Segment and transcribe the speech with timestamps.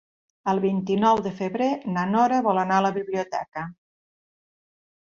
[0.53, 1.67] El vint-i-nou de febrer
[1.99, 3.69] na Nora vol anar a la biblioteca.